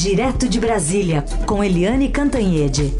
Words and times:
Direto 0.00 0.48
de 0.48 0.60
Brasília, 0.60 1.24
com 1.44 1.62
Eliane 1.62 2.08
Cantanhede. 2.08 2.94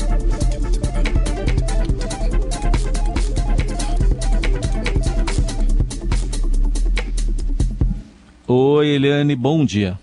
Oi, 8.48 8.89
Eliane, 8.89 9.37
bom 9.37 9.64
dia. 9.64 9.96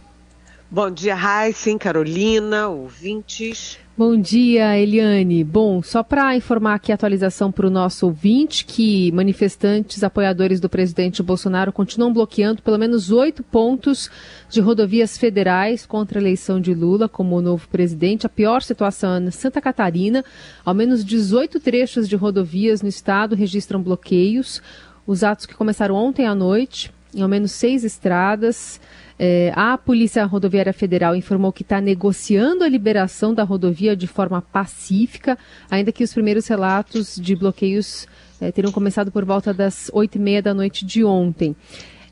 Bom 0.72 0.90
dia, 0.90 1.16
Raíssen, 1.16 1.78
Carolina, 1.78 2.70
ouvintes. 2.70 3.78
Bom 3.98 4.18
dia, 4.20 4.78
Eliane. 4.78 5.42
Bom, 5.42 5.82
só 5.82 6.04
para 6.04 6.36
informar 6.36 6.76
aqui 6.76 6.92
a 6.92 6.96
atualização 6.96 7.50
para 7.50 7.66
o 7.66 7.70
nosso 7.70 8.08
ouvinte, 8.08 8.66
que 8.66 9.10
manifestantes 9.14 10.04
apoiadores 10.04 10.60
do 10.60 10.68
presidente 10.68 11.24
Bolsonaro 11.24 11.72
continuam 11.72 12.12
bloqueando 12.12 12.62
pelo 12.62 12.78
menos 12.78 13.10
oito 13.10 13.42
pontos 13.42 14.12
de 14.50 14.60
rodovias 14.60 15.18
federais 15.18 15.86
contra 15.86 16.20
a 16.20 16.22
eleição 16.22 16.60
de 16.60 16.74
Lula 16.74 17.08
como 17.08 17.40
novo 17.40 17.70
presidente. 17.70 18.26
A 18.26 18.30
pior 18.30 18.62
situação 18.62 19.16
é 19.16 19.20
na 19.22 19.32
Santa 19.32 19.62
Catarina. 19.62 20.26
Ao 20.66 20.74
menos 20.74 21.06
18 21.06 21.58
trechos 21.62 22.10
de 22.10 22.18
rodovias 22.18 22.82
no 22.82 22.90
estado 22.90 23.34
registram 23.34 23.82
bloqueios. 23.82 24.62
Os 25.08 25.24
atos 25.24 25.46
que 25.46 25.56
começaram 25.56 25.96
ontem 25.96 26.26
à 26.26 26.36
noite, 26.36 26.92
em 27.16 27.22
ao 27.22 27.30
menos 27.30 27.54
seis 27.54 27.86
estradas. 27.86 28.78
É, 29.18 29.54
a 29.56 29.78
Polícia 29.78 30.26
Rodoviária 30.26 30.74
Federal 30.74 31.16
informou 31.16 31.52
que 31.52 31.62
está 31.62 31.80
negociando 31.80 32.64
a 32.64 32.70
liberação 32.70 33.34
da 33.34 33.44
rodovia 33.44 33.96
de 33.96 34.08
forma 34.08 34.42
pacífica, 34.42 35.38
ainda 35.72 35.92
que 35.92 36.04
os 36.04 36.14
primeiros 36.14 36.48
relatos 36.48 37.16
de 37.16 37.36
bloqueios 37.36 38.08
é, 38.42 38.52
terão 38.52 38.72
começado 38.72 39.12
por 39.12 39.24
volta 39.24 39.54
das 39.54 39.90
oito 39.94 40.16
e 40.18 40.20
meia 40.20 40.42
da 40.42 40.54
noite 40.54 40.86
de 40.86 41.04
ontem. 41.04 41.56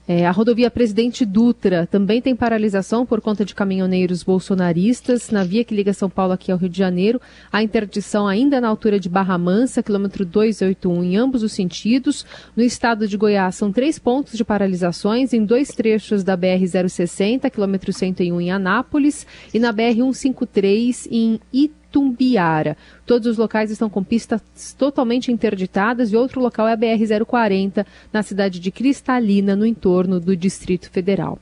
É, 0.05 0.25
a 0.25 0.31
rodovia 0.31 0.69
Presidente 0.69 1.25
Dutra 1.25 1.87
também 1.87 2.21
tem 2.21 2.35
paralisação 2.35 3.05
por 3.05 3.21
conta 3.21 3.45
de 3.45 3.55
caminhoneiros 3.55 4.21
bolsonaristas. 4.21 5.29
Na 5.29 5.45
via 5.45 5.63
que 5.63 5.73
liga 5.73 5.93
São 5.93 6.09
Paulo 6.09 6.33
aqui 6.33 6.51
ao 6.51 6.57
Rio 6.57 6.67
de 6.67 6.77
Janeiro, 6.77 7.21
a 7.49 7.63
interdição 7.63 8.27
ainda 8.27 8.59
na 8.59 8.67
altura 8.67 8.99
de 8.99 9.07
Barra 9.07 9.37
Mansa, 9.37 9.81
quilômetro 9.81 10.25
281, 10.25 11.03
em 11.05 11.15
ambos 11.15 11.41
os 11.41 11.53
sentidos. 11.53 12.25
No 12.53 12.63
estado 12.63 13.07
de 13.07 13.15
Goiás, 13.15 13.55
são 13.55 13.71
três 13.71 13.97
pontos 13.97 14.33
de 14.33 14.43
paralisações 14.43 15.31
em 15.31 15.45
dois 15.45 15.69
trechos 15.69 16.21
da 16.21 16.37
BR-060, 16.37 17.49
quilômetro 17.49 17.93
101 17.93 18.41
em 18.41 18.51
Anápolis, 18.51 19.25
e 19.53 19.59
na 19.59 19.71
BR-153 19.73 21.07
em 21.09 21.39
Itu. 21.53 21.82
Itumbiara. 21.93 22.75
Todos 23.05 23.27
os 23.27 23.37
locais 23.37 23.69
estão 23.69 23.87
com 23.87 24.03
pistas 24.03 24.41
totalmente 24.75 25.31
interditadas 25.31 26.11
e 26.11 26.15
outro 26.15 26.41
local 26.41 26.67
é 26.67 26.73
a 26.73 26.77
BR-040, 26.77 27.85
na 28.11 28.23
cidade 28.23 28.59
de 28.59 28.71
Cristalina, 28.71 29.55
no 29.55 29.65
entorno 29.65 30.19
do 30.19 30.35
Distrito 30.35 30.89
Federal. 30.89 31.37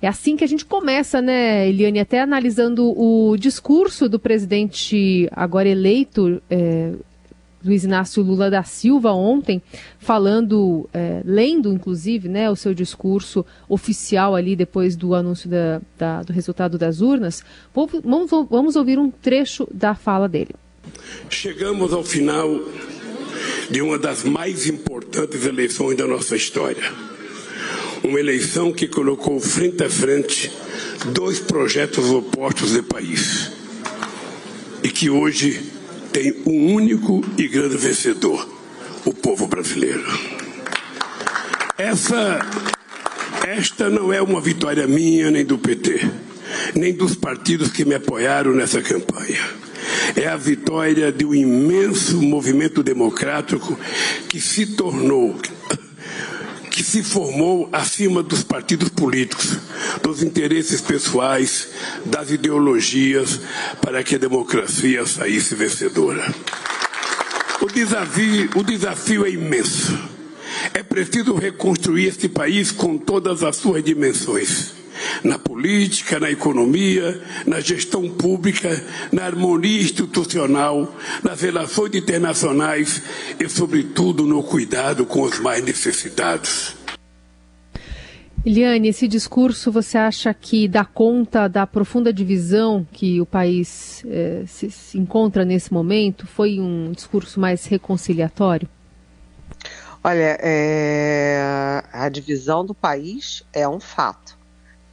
É 0.00 0.08
assim 0.08 0.36
que 0.36 0.44
a 0.44 0.46
gente 0.46 0.64
começa, 0.64 1.20
né, 1.20 1.68
Eliane, 1.68 2.00
até 2.00 2.20
analisando 2.20 2.92
o 2.98 3.36
discurso 3.36 4.08
do 4.08 4.18
presidente 4.18 5.28
agora 5.32 5.68
eleito, 5.68 6.42
é, 6.50 6.92
Luiz 7.64 7.84
Inácio 7.84 8.22
Lula 8.22 8.50
da 8.50 8.62
Silva 8.62 9.12
ontem, 9.12 9.62
falando, 9.98 10.88
é, 10.92 11.22
lendo 11.24 11.72
inclusive 11.72 12.28
né, 12.28 12.50
o 12.50 12.56
seu 12.56 12.74
discurso 12.74 13.44
oficial 13.68 14.34
ali 14.34 14.54
depois 14.54 14.96
do 14.96 15.14
anúncio 15.14 15.48
da, 15.48 15.80
da, 15.98 16.22
do 16.22 16.32
resultado 16.32 16.76
das 16.76 17.00
urnas. 17.00 17.42
Vamos, 17.74 18.30
vamos 18.50 18.76
ouvir 18.76 18.98
um 18.98 19.10
trecho 19.10 19.66
da 19.72 19.94
fala 19.94 20.28
dele. 20.28 20.54
Chegamos 21.30 21.92
ao 21.92 22.04
final 22.04 22.60
de 23.70 23.80
uma 23.80 23.98
das 23.98 24.24
mais 24.24 24.66
importantes 24.66 25.46
eleições 25.46 25.96
da 25.96 26.06
nossa 26.06 26.36
história. 26.36 26.92
Uma 28.02 28.20
eleição 28.20 28.72
que 28.72 28.86
colocou 28.86 29.40
frente 29.40 29.82
a 29.82 29.88
frente 29.88 30.52
dois 31.12 31.40
projetos 31.40 32.10
opostos 32.10 32.72
de 32.72 32.82
país. 32.82 33.50
E 34.82 34.90
que 34.90 35.08
hoje 35.08 35.72
tem 36.14 36.32
um 36.46 36.72
único 36.72 37.24
e 37.36 37.48
grande 37.48 37.76
vencedor: 37.76 38.48
o 39.04 39.12
povo 39.12 39.48
brasileiro. 39.48 40.04
Essa, 41.76 42.38
esta 43.44 43.90
não 43.90 44.12
é 44.12 44.22
uma 44.22 44.40
vitória 44.40 44.86
minha 44.86 45.28
nem 45.28 45.44
do 45.44 45.58
PT, 45.58 46.08
nem 46.76 46.94
dos 46.94 47.16
partidos 47.16 47.72
que 47.72 47.84
me 47.84 47.96
apoiaram 47.96 48.52
nessa 48.54 48.80
campanha. 48.80 49.42
É 50.14 50.28
a 50.28 50.36
vitória 50.36 51.10
de 51.10 51.24
um 51.24 51.34
imenso 51.34 52.22
movimento 52.22 52.80
democrático 52.80 53.76
que 54.28 54.40
se 54.40 54.66
tornou 54.66 55.34
que 56.74 56.82
se 56.82 57.04
formou 57.04 57.68
acima 57.72 58.20
dos 58.20 58.42
partidos 58.42 58.88
políticos, 58.88 59.58
dos 60.02 60.24
interesses 60.24 60.80
pessoais, 60.80 61.68
das 62.04 62.32
ideologias, 62.32 63.40
para 63.80 64.02
que 64.02 64.16
a 64.16 64.18
democracia 64.18 65.06
saísse 65.06 65.54
vencedora. 65.54 66.34
O 67.60 67.66
desafio, 67.66 68.50
o 68.56 68.64
desafio 68.64 69.24
é 69.24 69.30
imenso. 69.30 69.96
É 70.74 70.82
preciso 70.82 71.36
reconstruir 71.36 72.08
este 72.08 72.28
país 72.28 72.72
com 72.72 72.98
todas 72.98 73.44
as 73.44 73.54
suas 73.54 73.82
dimensões 73.84 74.83
na 75.22 75.38
política, 75.38 76.20
na 76.20 76.30
economia, 76.30 77.20
na 77.46 77.60
gestão 77.60 78.08
pública, 78.08 78.82
na 79.12 79.24
harmonia 79.24 79.82
institucional, 79.82 80.94
nas 81.22 81.40
relações 81.40 81.94
internacionais 81.94 83.02
e, 83.38 83.48
sobretudo, 83.48 84.24
no 84.24 84.42
cuidado 84.42 85.06
com 85.06 85.22
os 85.22 85.38
mais 85.40 85.64
necessitados. 85.64 86.76
Eliane, 88.46 88.88
esse 88.88 89.08
discurso 89.08 89.72
você 89.72 89.96
acha 89.96 90.34
que 90.34 90.68
dá 90.68 90.84
conta 90.84 91.48
da 91.48 91.66
profunda 91.66 92.12
divisão 92.12 92.86
que 92.92 93.18
o 93.18 93.24
país 93.24 94.04
eh, 94.06 94.44
se, 94.46 94.70
se 94.70 94.98
encontra 94.98 95.46
nesse 95.46 95.72
momento? 95.72 96.26
Foi 96.26 96.60
um 96.60 96.92
discurso 96.92 97.40
mais 97.40 97.64
reconciliatório? 97.64 98.68
Olha, 100.06 100.36
é, 100.42 101.82
a 101.90 102.06
divisão 102.10 102.66
do 102.66 102.74
país 102.74 103.42
é 103.50 103.66
um 103.66 103.80
fato. 103.80 104.36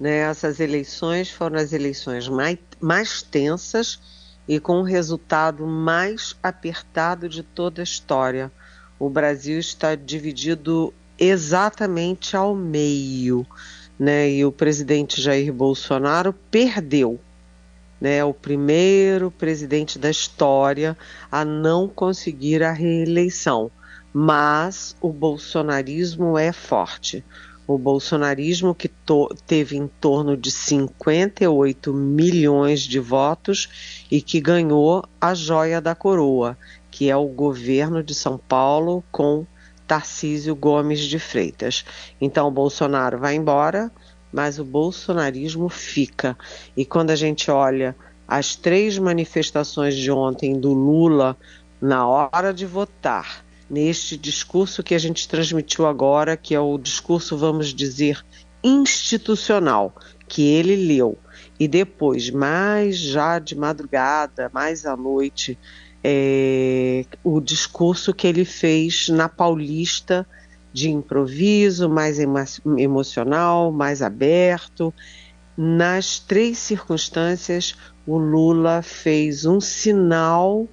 Né? 0.02 0.18
Essas 0.18 0.60
eleições 0.60 1.30
foram 1.30 1.60
as 1.60 1.74
eleições 1.74 2.28
mais, 2.28 2.58
mais 2.80 3.22
tensas 3.22 4.00
e 4.48 4.60
com 4.60 4.80
o 4.80 4.84
resultado 4.84 5.68
mais 5.68 6.36
apertado 6.42 7.30
de 7.30 7.44
toda 7.44 7.82
a 7.82 7.84
história. 7.84 8.52
O 8.98 9.12
Brasil 9.12 9.60
está 9.60 9.94
dividido 9.94 10.92
exatamente 11.20 12.36
ao 12.36 12.56
meio, 12.56 13.46
né? 14.00 14.28
E 14.28 14.44
o 14.44 14.52
presidente 14.52 15.22
Jair 15.22 15.54
Bolsonaro 15.54 16.34
perdeu, 16.50 17.20
né? 18.00 18.26
O 18.26 18.34
primeiro 18.34 19.30
presidente 19.30 20.00
da 20.00 20.10
história 20.10 20.98
a 21.32 21.46
não 21.46 21.88
conseguir 21.88 22.64
a 22.64 22.72
reeleição. 22.72 23.70
Mas 24.12 24.96
o 25.00 25.14
bolsonarismo 25.14 26.40
é 26.40 26.52
forte 26.52 27.24
o 27.74 27.78
bolsonarismo, 27.78 28.76
que 28.76 28.90
teve 29.46 29.78
em 29.78 29.88
torno 29.88 30.38
de 30.38 30.52
58 30.52 31.94
milhões 31.94 32.82
de 32.82 33.00
votos 33.00 34.04
e 34.10 34.22
que 34.22 34.40
ganhou 34.40 35.04
a 35.20 35.34
joia 35.34 35.82
da 35.82 35.96
coroa, 35.96 36.58
que 36.90 37.10
é 37.10 37.16
o 37.16 37.28
governo 37.28 38.04
de 38.04 38.14
São 38.14 38.38
Paulo 38.38 39.04
com 39.12 39.46
Tarcísio 39.88 40.56
Gomes 40.56 41.00
de 41.00 41.20
Freitas. 41.20 41.84
Então, 42.20 42.48
o 42.48 42.52
Bolsonaro 42.52 43.20
vai 43.20 43.36
embora, 43.36 43.92
mas 44.32 44.60
o 44.60 44.64
bolsonarismo 44.64 45.68
fica. 45.68 46.38
E 46.78 46.86
quando 46.86 47.12
a 47.12 47.16
gente 47.16 47.52
olha 47.52 47.96
as 48.28 48.56
três 48.56 48.98
manifestações 48.98 49.96
de 49.96 50.10
ontem 50.10 50.58
do 50.58 50.74
Lula 50.74 51.36
na 51.82 52.08
hora 52.08 52.54
de 52.54 52.66
votar, 52.66 53.44
neste 53.72 54.18
discurso 54.18 54.84
que 54.84 54.94
a 54.94 55.00
gente 55.00 55.30
transmitiu 55.30 55.88
agora, 55.88 56.36
que 56.36 56.54
é 56.54 56.60
o 56.60 56.78
discurso, 56.78 57.38
vamos 57.38 57.74
dizer, 57.74 58.22
institucional, 58.62 59.96
que 60.28 60.42
ele 60.42 60.76
leu. 60.76 61.18
E 61.58 61.70
depois, 61.70 62.30
mais 62.30 62.98
já 62.98 63.40
de 63.40 63.56
madrugada, 63.56 64.52
mais 64.54 64.86
à 64.86 64.98
noite, 64.98 65.58
é, 66.04 67.06
o 67.24 67.40
discurso 67.40 68.14
que 68.14 68.28
ele 68.28 68.44
fez 68.44 69.08
na 69.08 69.30
Paulista 69.30 70.28
de 70.74 70.90
improviso, 70.90 71.88
mais 71.88 72.18
emocional, 72.78 73.72
mais 73.72 74.02
aberto. 74.02 74.94
Nas 75.56 76.20
três 76.20 76.58
circunstâncias, 76.58 77.76
o 78.06 78.18
Lula 78.18 78.82
fez 78.82 79.46
um 79.46 79.62
sinal 79.62 80.68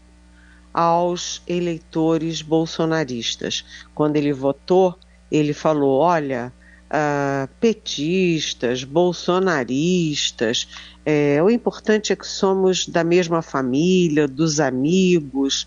aos 0.78 1.42
eleitores 1.44 2.40
bolsonaristas. 2.40 3.64
Quando 3.96 4.14
ele 4.14 4.32
votou, 4.32 4.96
ele 5.28 5.52
falou: 5.52 5.98
olha, 5.98 6.52
uh, 6.86 7.48
petistas, 7.58 8.84
bolsonaristas, 8.84 10.68
é, 11.04 11.42
o 11.42 11.50
importante 11.50 12.12
é 12.12 12.16
que 12.16 12.28
somos 12.28 12.86
da 12.86 13.02
mesma 13.02 13.42
família, 13.42 14.28
dos 14.28 14.60
amigos. 14.60 15.66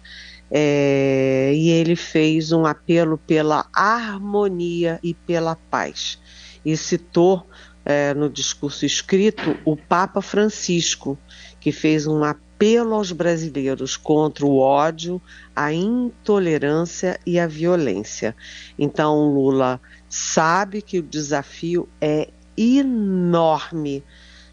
É, 0.49 1.51
e 1.55 1.69
ele 1.69 1.95
fez 1.97 2.53
um 2.53 2.65
apelo 2.65 3.17
pela 3.17 3.65
harmonia 3.73 4.97
e 5.03 5.13
pela 5.13 5.55
paz. 5.55 6.19
E 6.63 6.75
citou 6.77 7.45
é, 7.83 8.13
no 8.13 8.29
discurso 8.29 8.85
escrito 8.85 9.57
o 9.65 9.75
Papa 9.75 10.21
Francisco, 10.21 11.17
que 11.59 11.71
fez 11.71 12.05
um 12.05 12.23
apelo 12.23 12.50
aos 12.93 13.11
brasileiros 13.11 13.97
contra 13.97 14.45
o 14.45 14.57
ódio, 14.59 15.19
a 15.55 15.73
intolerância 15.73 17.19
e 17.25 17.39
a 17.39 17.47
violência. 17.47 18.35
Então, 18.77 19.33
Lula 19.33 19.81
sabe 20.07 20.81
que 20.81 20.99
o 20.99 21.03
desafio 21.03 21.89
é 21.99 22.29
enorme, 22.55 24.03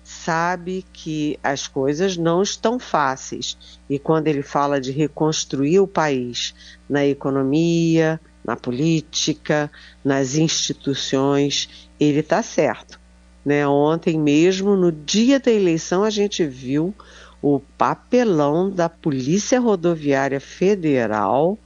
sabe 0.03 0.87
que 0.91 1.39
as 1.43 1.67
coisas 1.67 2.17
não 2.17 2.43
estão 2.43 2.79
fáceis. 2.79 3.59
E 3.91 3.99
quando 3.99 4.29
ele 4.29 4.43
fala 4.43 4.81
de 4.81 4.91
reconstruir 4.91 5.81
o 5.81 5.87
país 5.87 6.55
na 6.89 7.05
economia, 7.05 8.19
na 8.43 8.57
política, 8.57 9.71
nas 10.03 10.35
instituições, 10.35 11.89
ele 12.01 12.21
está 12.21 12.43
certo. 12.43 12.99
Né? 13.45 13.69
Ontem 13.69 14.19
mesmo, 14.19 14.77
no 14.77 14.91
dia 14.91 15.39
da 15.39 15.51
eleição, 15.51 16.03
a 16.03 16.11
gente 16.11 16.47
viu 16.47 16.95
o 17.41 17.61
papelão 17.61 18.71
da 18.71 18.89
Polícia 18.89 19.61
Rodoviária 19.61 20.41
Federal 20.41 21.59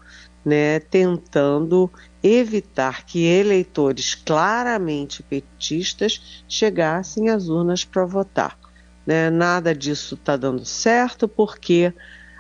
né, 0.45 0.81
tentando 0.81 1.91
evitar 2.23 3.05
que 3.05 3.25
eleitores 3.25 4.15
claramente 4.15 5.23
petistas 5.23 6.45
chegassem 6.49 7.31
às 7.31 7.49
urnas 7.49 7.85
para 7.85 8.05
votar. 8.05 8.59
Né? 9.07 9.31
Nada 9.31 9.75
disso 9.75 10.15
está 10.15 10.37
dando 10.37 10.65
certo 10.65 11.27
porque 11.29 11.93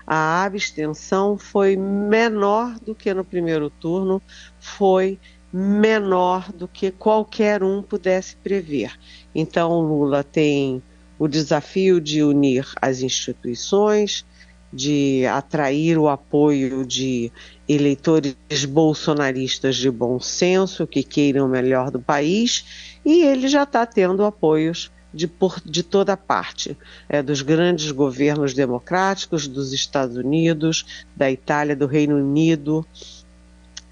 a 0.07 0.45
abstenção 0.45 1.39
foi 1.39 1.77
menor 1.77 2.79
do 2.81 2.95
que 2.95 3.15
no 3.15 3.25
primeiro 3.25 3.71
turno, 3.71 4.21
foi 4.59 5.19
menor 5.53 6.51
do 6.53 6.67
que 6.67 6.91
qualquer 6.91 7.63
um 7.63 7.83
pudesse 7.83 8.37
prever. 8.37 8.99
Então, 9.35 9.81
Lula 9.81 10.25
tem 10.25 10.83
o 11.23 11.29
desafio 11.29 12.01
de 12.01 12.21
unir 12.21 12.67
as 12.83 13.01
instituições, 13.01 14.27
de 14.73 15.25
atrair 15.27 15.97
o 15.97 16.09
apoio 16.09 16.85
de 16.85 17.31
eleitores 17.69 18.35
bolsonaristas 18.69 19.77
de 19.77 19.89
bom 19.89 20.19
senso 20.19 20.85
que 20.85 21.05
queiram 21.05 21.47
o 21.47 21.49
melhor 21.49 21.93
do 21.93 22.01
país, 22.01 22.99
e 23.05 23.23
ele 23.23 23.47
já 23.47 23.63
está 23.63 23.87
tendo 23.87 24.25
apoios 24.25 24.91
de, 25.15 25.29
por, 25.29 25.61
de 25.65 25.85
toda 25.85 26.17
parte, 26.17 26.77
é, 27.09 27.23
dos 27.23 27.41
grandes 27.41 27.93
governos 27.93 28.53
democráticos 28.53 29.47
dos 29.47 29.73
Estados 29.73 30.17
Unidos, 30.17 31.05
da 31.15 31.31
Itália, 31.31 31.77
do 31.77 31.87
Reino 31.87 32.17
Unido, 32.17 32.85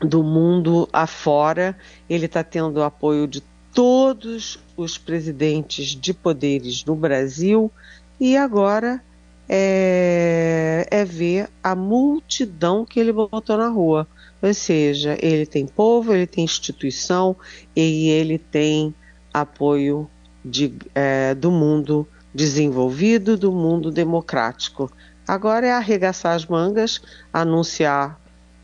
do 0.00 0.25
mundo 0.25 0.88
afora. 0.93 1.79
Ele 2.09 2.26
está 2.26 2.43
tendo 2.43 2.83
apoio 2.83 3.29
de 3.29 3.41
todos 3.75 4.58
os 4.76 4.99
presidentes 4.99 5.88
de 5.88 6.12
poderes 6.12 6.84
no 6.84 6.94
Brasil 6.94 7.70
e 8.19 8.37
agora 8.37 9.02
é, 9.49 10.87
é 10.90 11.05
ver 11.05 11.49
a 11.62 11.75
multidão 11.75 12.84
que 12.84 13.00
ele 13.00 13.12
botou 13.12 13.56
na 13.56 13.69
rua. 13.69 14.06
Ou 14.43 14.55
seja, 14.55 15.19
ele 15.20 15.44
tem 15.44 15.67
povo, 15.67 16.14
ele 16.14 16.26
tem 16.26 16.44
instituição 16.44 17.37
e 17.75 18.08
ele 18.08 18.38
tem 18.38 18.94
apoio 19.32 20.08
de, 20.44 20.73
é, 20.94 21.34
do 21.34 21.50
mundo 21.50 22.06
desenvolvido, 22.34 23.37
do 23.37 23.52
mundo 23.52 23.90
democrático. 23.90 24.90
Agora 25.26 25.66
é 25.66 25.73
arregaçar 25.73 26.34
as 26.34 26.46
mangas, 26.46 27.00
anunciar 27.32 28.20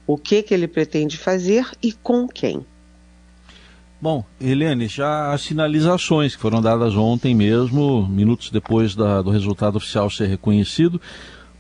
o 0.07 0.17
que, 0.17 0.43
que 0.43 0.55
ele 0.55 0.69
pretende 0.69 1.19
fazer 1.19 1.69
e 1.83 1.93
com 1.93 2.29
quem. 2.29 2.65
Bom, 4.01 4.23
Helene, 4.39 4.89
já 4.89 5.33
as 5.33 5.41
sinalizações 5.41 6.37
que 6.37 6.43
foram 6.43 6.61
dadas 6.61 6.95
ontem 6.95 7.35
mesmo, 7.35 8.07
minutos 8.07 8.51
depois 8.51 8.95
da, 8.95 9.23
do 9.23 9.31
resultado 9.31 9.77
oficial 9.77 10.11
ser 10.11 10.27
reconhecido, 10.27 11.01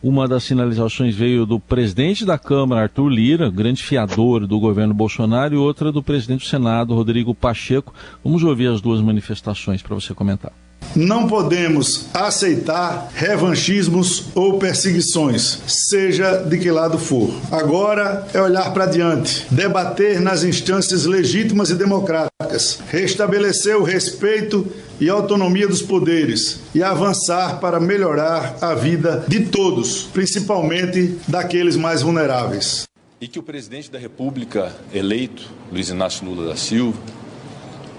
uma 0.03 0.29
das 0.29 0.44
sinalizações 0.44 1.15
veio 1.15 1.47
do 1.47 1.59
presidente 1.59 2.27
da 2.27 2.38
Câmara, 2.38 2.83
Arthur 2.83 3.09
Lira, 3.09 3.50
grande 3.50 3.83
fiador 3.83 4.47
do 4.47 4.61
governo 4.61 4.93
Bolsonaro, 4.93 5.55
e 5.55 5.56
outra 5.56 5.91
do 5.91 6.03
presidente 6.03 6.41
do 6.41 6.49
Senado, 6.49 6.94
Rodrigo 6.94 7.35
Pacheco. 7.35 7.94
Vamos 8.23 8.44
ouvir 8.44 8.69
as 8.69 8.83
duas 8.83 9.00
manifestações 9.00 9.81
para 9.81 9.94
você 9.94 10.12
comentar. 10.12 10.53
Não 10.94 11.27
podemos 11.27 12.06
aceitar 12.15 13.11
revanchismos 13.15 14.25
ou 14.35 14.59
perseguições, 14.59 15.61
seja 15.67 16.38
de 16.38 16.59
que 16.59 16.71
lado 16.71 16.99
for. 16.99 17.31
Agora 17.50 18.27
é 18.33 18.41
olhar 18.41 18.73
para 18.73 18.87
diante, 18.87 19.47
debater 19.50 20.21
nas 20.21 20.44
instâncias 20.44 21.05
legítimas 21.05 21.71
e 21.71 21.75
democráticas, 21.75 22.79
restabelecer 22.91 23.77
o 23.77 23.83
respeito 23.83 24.67
e 25.00 25.09
autonomia 25.09 25.69
dos 25.69 25.83
poderes 25.83 26.61
e 26.75 26.83
avançar 26.83 27.61
para 27.61 27.79
melhorar 27.79 28.56
a 28.61 28.75
vida 28.75 29.25
de 29.29 29.47
todos, 29.47 30.05
principalmente 30.05 31.19
daqueles 31.29 31.77
mais 31.77 32.03
vulneráveis. 32.03 32.85
E 33.21 33.29
que 33.29 33.38
o 33.38 33.43
presidente 33.43 33.91
da 33.91 33.99
República 33.99 34.73
eleito, 34.93 35.50
Luiz 35.73 35.88
Inácio 35.88 36.27
Lula 36.27 36.49
da 36.49 36.56
Silva, 36.56 36.99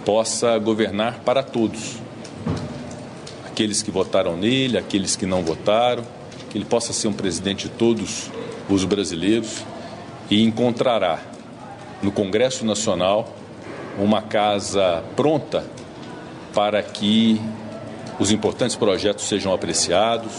possa 0.06 0.58
governar 0.58 1.20
para 1.26 1.44
todos 1.44 2.07
aqueles 3.58 3.82
que 3.82 3.90
votaram 3.90 4.38
nele, 4.38 4.78
aqueles 4.78 5.16
que 5.16 5.26
não 5.26 5.42
votaram, 5.42 6.04
que 6.48 6.60
ele 6.60 6.66
possa 6.66 6.94
ser 6.94 7.08
um 7.08 7.14
presidente 7.14 7.68
de 7.68 7.74
todos 7.74 8.30
os 8.70 8.86
brasileiros. 8.86 9.66
E 10.30 10.44
encontrará 10.44 11.20
no 12.04 12.12
Congresso 12.12 12.64
Nacional 12.64 13.36
uma 13.98 14.22
casa 14.22 15.04
pronta 15.16 15.66
para 16.54 16.84
que 16.84 17.42
os 18.20 18.30
importantes 18.30 18.76
projetos 18.76 19.26
sejam 19.26 19.52
apreciados, 19.52 20.32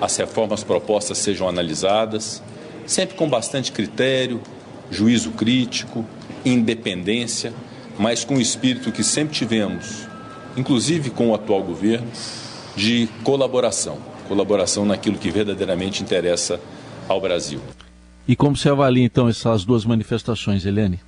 as 0.00 0.16
reformas 0.16 0.62
propostas 0.62 1.18
sejam 1.18 1.48
analisadas, 1.48 2.40
sempre 2.86 3.16
com 3.16 3.28
bastante 3.28 3.72
critério, 3.72 4.40
juízo 4.88 5.32
crítico, 5.32 6.06
independência, 6.44 7.52
mas 7.98 8.22
com 8.22 8.36
o 8.36 8.40
espírito 8.40 8.92
que 8.92 9.02
sempre 9.02 9.34
tivemos 9.34 10.05
inclusive 10.56 11.10
com 11.10 11.30
o 11.30 11.34
atual 11.34 11.62
governo, 11.62 12.08
de 12.76 13.08
colaboração 13.22 13.98
colaboração 14.26 14.84
naquilo 14.84 15.16
que 15.16 15.30
verdadeiramente 15.30 16.02
interessa 16.02 16.60
ao 17.08 17.20
Brasil. 17.20 17.60
E 18.28 18.34
como 18.34 18.56
você 18.56 18.68
avalia 18.68 19.04
então 19.04 19.28
essas 19.28 19.64
duas 19.64 19.84
manifestações, 19.84 20.66
Helene? 20.66 21.00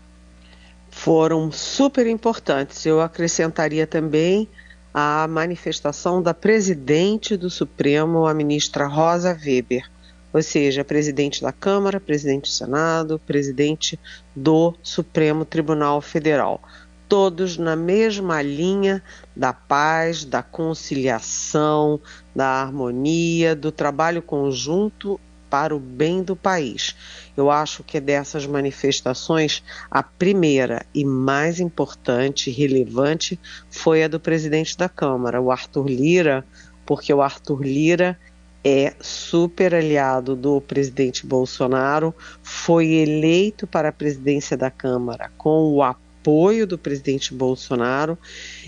Foram 0.90 1.50
super 1.50 2.06
importantes. 2.06 2.86
Eu 2.86 3.00
acrescentaria 3.00 3.86
também 3.86 4.48
a 4.94 5.26
manifestação 5.28 6.22
da 6.22 6.32
presidente 6.32 7.36
do 7.36 7.50
Supremo, 7.50 8.26
a 8.26 8.32
ministra 8.32 8.86
Rosa 8.86 9.36
Weber, 9.44 9.88
ou 10.32 10.42
seja, 10.42 10.84
presidente 10.84 11.42
da 11.42 11.52
Câmara, 11.52 12.00
presidente 12.00 12.42
do 12.42 12.48
Senado, 12.48 13.20
presidente 13.26 13.98
do 14.34 14.74
Supremo 14.82 15.44
Tribunal 15.44 16.00
Federal 16.00 16.60
todos 17.08 17.56
na 17.56 17.74
mesma 17.74 18.42
linha 18.42 19.02
da 19.34 19.52
paz, 19.52 20.24
da 20.24 20.42
conciliação, 20.42 22.00
da 22.36 22.46
harmonia, 22.46 23.56
do 23.56 23.72
trabalho 23.72 24.20
conjunto 24.20 25.18
para 25.48 25.74
o 25.74 25.80
bem 25.80 26.22
do 26.22 26.36
país. 26.36 26.94
Eu 27.36 27.50
acho 27.50 27.82
que 27.82 27.98
dessas 27.98 28.46
manifestações, 28.46 29.62
a 29.90 30.02
primeira 30.02 30.84
e 30.94 31.04
mais 31.04 31.58
importante 31.58 32.50
relevante 32.50 33.40
foi 33.70 34.04
a 34.04 34.08
do 34.08 34.20
presidente 34.20 34.76
da 34.76 34.88
Câmara, 34.88 35.40
o 35.40 35.50
Arthur 35.50 35.88
Lira, 35.88 36.44
porque 36.84 37.12
o 37.14 37.22
Arthur 37.22 37.62
Lira 37.62 38.18
é 38.62 38.92
super 39.00 39.74
aliado 39.74 40.36
do 40.36 40.60
presidente 40.60 41.26
Bolsonaro, 41.26 42.14
foi 42.42 42.88
eleito 42.88 43.66
para 43.66 43.88
a 43.88 43.92
presidência 43.92 44.56
da 44.56 44.70
Câmara 44.70 45.30
com 45.38 45.72
o 45.72 45.82
apoio 45.82 46.07
apoio 46.28 46.66
do 46.66 46.76
presidente 46.76 47.32
Bolsonaro 47.32 48.18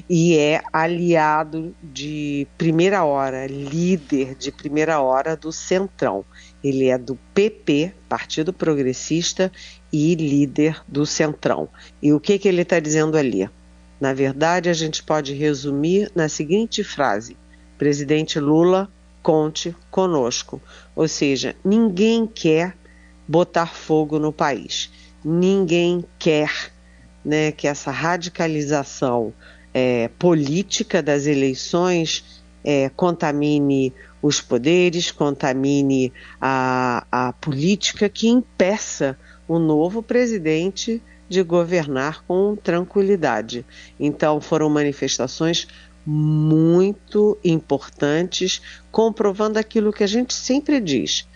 e 0.08 0.34
é 0.34 0.62
aliado 0.72 1.76
de 1.82 2.46
primeira 2.56 3.04
hora, 3.04 3.46
líder 3.46 4.34
de 4.34 4.50
primeira 4.50 4.98
hora 5.02 5.36
do 5.36 5.52
Centrão. 5.52 6.24
Ele 6.64 6.88
é 6.88 6.96
do 6.96 7.18
PP, 7.34 7.92
Partido 8.08 8.50
Progressista, 8.50 9.52
e 9.92 10.14
líder 10.14 10.82
do 10.88 11.04
Centrão. 11.04 11.68
E 12.02 12.14
o 12.14 12.20
que, 12.20 12.38
que 12.38 12.48
ele 12.48 12.62
está 12.62 12.80
dizendo 12.80 13.18
ali? 13.18 13.46
Na 14.00 14.14
verdade, 14.14 14.70
a 14.70 14.72
gente 14.72 15.02
pode 15.02 15.34
resumir 15.34 16.10
na 16.14 16.30
seguinte 16.30 16.82
frase: 16.82 17.36
Presidente 17.76 18.40
Lula, 18.40 18.90
conte 19.22 19.76
conosco. 19.90 20.62
Ou 20.96 21.06
seja, 21.06 21.54
ninguém 21.62 22.26
quer 22.26 22.74
botar 23.28 23.66
fogo 23.66 24.18
no 24.18 24.32
país. 24.32 24.90
Ninguém 25.22 26.02
quer 26.18 26.72
né, 27.24 27.52
que 27.52 27.66
essa 27.66 27.90
radicalização 27.90 29.32
é, 29.72 30.08
política 30.18 31.02
das 31.02 31.26
eleições 31.26 32.42
é, 32.64 32.88
contamine 32.90 33.92
os 34.22 34.40
poderes, 34.40 35.10
contamine 35.10 36.12
a, 36.40 37.06
a 37.10 37.32
política 37.34 38.08
que 38.08 38.28
impeça 38.28 39.18
o 39.48 39.58
novo 39.58 40.02
presidente 40.02 41.02
de 41.28 41.42
governar 41.42 42.24
com 42.26 42.56
tranquilidade. 42.56 43.64
Então 43.98 44.40
foram 44.40 44.68
manifestações 44.68 45.66
muito 46.04 47.38
importantes, 47.44 48.60
comprovando 48.90 49.58
aquilo 49.58 49.92
que 49.92 50.02
a 50.02 50.06
gente 50.06 50.34
sempre 50.34 50.80
diz. 50.80 51.26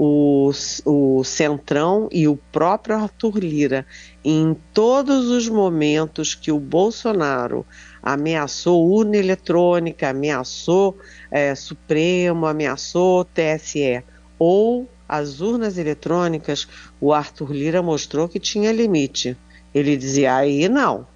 O, 0.00 0.52
o 0.84 1.24
Centrão 1.24 2.08
e 2.12 2.28
o 2.28 2.36
próprio 2.52 2.94
Arthur 2.94 3.38
Lira, 3.38 3.84
em 4.24 4.56
todos 4.72 5.28
os 5.28 5.48
momentos 5.48 6.36
que 6.36 6.52
o 6.52 6.60
Bolsonaro 6.60 7.66
ameaçou 8.00 8.88
urna 8.88 9.16
eletrônica, 9.16 10.08
ameaçou 10.08 10.96
é, 11.32 11.52
Supremo, 11.56 12.46
ameaçou 12.46 13.24
TSE, 13.24 14.04
ou 14.38 14.88
as 15.08 15.40
urnas 15.40 15.78
eletrônicas, 15.78 16.68
o 17.00 17.12
Arthur 17.12 17.52
Lira 17.52 17.82
mostrou 17.82 18.28
que 18.28 18.38
tinha 18.38 18.70
limite. 18.70 19.36
Ele 19.74 19.96
dizia, 19.96 20.36
aí 20.36 20.68
não. 20.68 21.06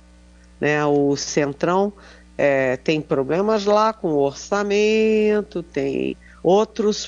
Né? 0.60 0.84
O 0.86 1.14
Centrão 1.14 1.92
é, 2.38 2.76
tem 2.78 3.00
problemas 3.00 3.64
lá 3.64 3.92
com 3.92 4.08
o 4.08 4.18
orçamento, 4.18 5.62
tem 5.62 6.16
outros 6.42 7.06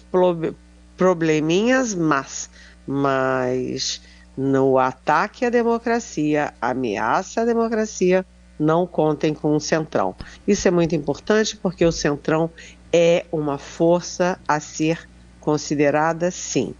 probleminhas, 0.96 1.94
mas, 1.94 2.50
mas 2.86 4.00
no 4.36 4.78
ataque 4.78 5.44
à 5.44 5.50
democracia, 5.50 6.52
ameaça 6.60 7.42
à 7.42 7.44
democracia, 7.44 8.24
não 8.58 8.86
contem 8.86 9.34
com 9.34 9.54
o 9.54 9.60
Centrão. 9.60 10.14
Isso 10.46 10.68
é 10.68 10.70
muito 10.70 10.94
importante 10.94 11.56
porque 11.56 11.84
o 11.84 11.92
Centrão 11.92 12.50
é 12.92 13.26
uma 13.32 13.58
força 13.58 14.38
a 14.46 14.60
ser 14.60 15.08
considerada, 15.40 16.30
sim. 16.30 16.74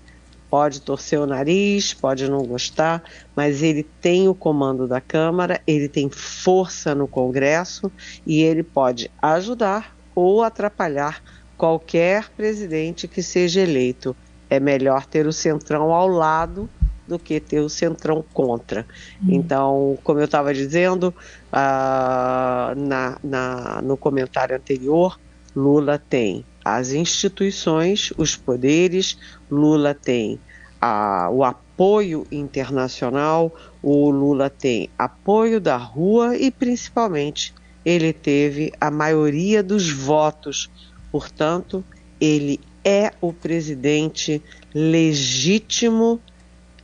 Pode 0.49 0.81
torcer 0.83 1.19
o 1.19 1.27
nariz, 1.27 1.93
pode 1.93 2.31
não 2.31 2.45
gostar, 2.45 3.03
mas 3.35 3.61
ele 3.63 3.83
tem 3.83 4.29
o 4.29 4.35
comando 4.35 4.87
da 4.87 5.01
Câmara, 5.01 5.61
ele 5.67 5.89
tem 5.89 6.09
força 6.09 6.95
no 6.95 7.09
Congresso 7.09 7.91
e 8.25 8.41
ele 8.41 8.63
pode 8.63 9.11
ajudar 9.21 9.97
ou 10.15 10.45
atrapalhar 10.45 11.21
qualquer 11.57 12.31
presidente 12.31 13.09
que 13.09 13.23
seja 13.23 13.61
eleito. 13.61 14.17
É 14.49 14.61
melhor 14.61 15.07
ter 15.07 15.27
o 15.27 15.33
Centrão 15.33 15.93
ao 15.93 16.09
lado 16.09 16.69
do 17.07 17.19
que 17.19 17.39
ter 17.39 17.61
o 17.61 17.69
centrão 17.69 18.25
contra. 18.33 18.87
Hum. 19.23 19.29
Então, 19.29 19.99
como 20.03 20.21
eu 20.21 20.25
estava 20.25 20.55
dizendo 20.55 21.15
uh, 21.53 22.75
na, 22.77 23.19
na, 23.23 23.83
no 23.83 23.97
comentário 23.97 24.57
anterior, 24.57 25.19
Lula 25.55 25.99
tem 25.99 26.45
as 26.65 26.93
instituições, 26.93 28.13
os 28.17 28.37
poderes, 28.37 29.19
Lula 29.51 29.95
tem 29.95 30.41
a, 30.81 31.29
o 31.31 31.45
apoio 31.45 32.27
internacional, 32.33 33.55
o 33.83 34.11
Lula 34.11 34.49
tem 34.49 34.89
apoio 34.99 35.61
da 35.61 35.77
rua 35.77 36.37
e 36.37 36.51
principalmente 36.51 37.55
ele 37.85 38.13
teve 38.13 38.73
a 38.81 38.91
maioria 38.91 39.63
dos 39.63 39.91
votos. 39.91 40.71
Portanto, 41.15 41.85
ele 42.21 42.59
é 42.85 43.13
o 43.21 43.33
presidente 43.33 44.43
legítimo 44.75 46.21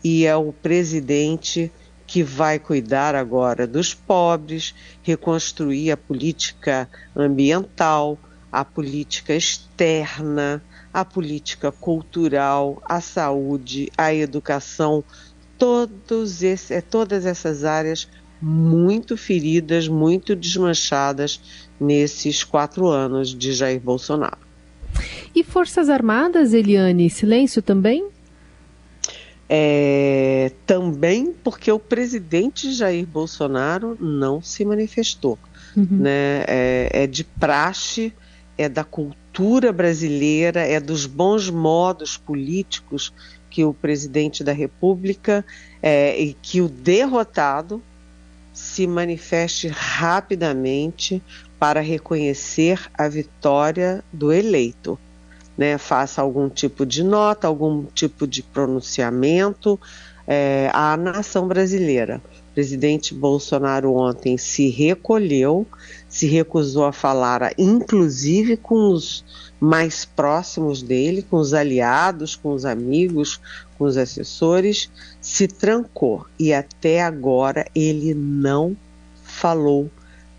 e 0.05 0.25
é 0.25 0.37
o 0.37 0.53
presidente 0.53 1.69
que 2.07 2.23
vai 2.23 2.61
cuidar 2.61 3.17
agora 3.17 3.67
dos 3.67 3.93
pobres, 3.93 4.73
reconstruir 5.03 5.91
a 5.91 5.97
política 5.97 6.89
ambiental, 7.17 8.17
a 8.53 8.65
política 8.65 9.35
externa, 9.35 10.63
a 10.95 11.05
política 11.05 11.73
cultural, 11.73 12.81
a 12.85 13.01
saúde, 13.01 13.91
a 13.99 14.15
educação, 14.15 15.03
todos 15.59 16.45
esse, 16.45 16.73
é, 16.73 16.81
todas 16.81 17.27
essas 17.27 17.65
áreas 17.65 18.09
muito 18.41 19.17
feridas, 19.17 19.89
muito 19.89 20.35
desmanchadas 20.35 21.41
nesses 21.79 22.43
quatro 22.43 22.89
anos 22.89 23.37
de 23.37 23.53
Jair 23.53 23.81
Bolsonaro. 23.81 24.39
E 25.35 25.45
Forças 25.45 25.89
Armadas, 25.89 26.53
Eliane, 26.53 27.09
silêncio 27.09 27.63
também? 27.63 28.07
É, 29.49 30.53
também 30.65 31.33
porque 31.33 31.71
o 31.71 31.79
presidente 31.79 32.73
Jair 32.73 33.07
Bolsonaro 33.07 33.97
não 34.01 34.41
se 34.41 34.65
manifestou. 34.65 35.39
Uhum. 35.77 35.87
Né? 35.91 36.45
É, 36.47 36.91
é, 36.93 37.07
de 37.07 37.25
praxe, 37.25 38.13
é 38.57 38.69
da 38.69 38.85
cultura 38.85 39.73
brasileira, 39.73 40.61
é 40.61 40.79
dos 40.79 41.07
bons 41.07 41.51
modos 41.51 42.17
políticos 42.17 43.13
que 43.49 43.65
o 43.65 43.75
presidente 43.75 44.45
da 44.45 44.53
República 44.53 45.45
é, 45.83 46.21
e 46.21 46.35
que 46.35 46.61
o 46.61 46.69
derrotado 46.69 47.83
se 48.61 48.87
manifeste 48.87 49.69
rapidamente 49.69 51.23
para 51.59 51.81
reconhecer 51.81 52.81
a 52.95 53.09
vitória 53.09 54.05
do 54.13 54.33
eleito 54.33 54.99
né, 55.61 55.77
faça 55.77 56.23
algum 56.23 56.49
tipo 56.49 56.87
de 56.87 57.03
nota, 57.05 57.47
algum 57.47 57.85
tipo 57.85 58.27
de 58.27 58.43
pronunciamento 58.43 59.79
é, 60.27 60.71
à 60.73 60.97
nação 60.97 61.47
brasileira. 61.47 62.23
O 62.51 62.55
presidente 62.55 63.13
Bolsonaro 63.13 63.95
ontem 63.95 64.39
se 64.39 64.71
recolheu, 64.71 65.67
se 66.09 66.27
recusou 66.27 66.87
a 66.87 66.93
falar, 66.93 67.53
inclusive 67.59 68.57
com 68.57 68.91
os 68.91 69.23
mais 69.61 70.07
próximos 70.07 70.83
dele, 70.83 71.21
com 71.21 71.37
os 71.37 71.53
aliados, 71.53 72.35
com 72.35 72.55
os 72.55 72.65
amigos, 72.65 73.39
os 73.85 73.97
assessores, 73.97 74.91
se 75.21 75.47
trancou 75.47 76.27
e 76.39 76.53
até 76.53 77.03
agora 77.03 77.67
ele 77.75 78.15
não 78.15 78.77
falou 79.23 79.91